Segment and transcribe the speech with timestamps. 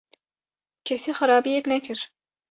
[0.87, 1.99] -Kesî xerabiyek nekir.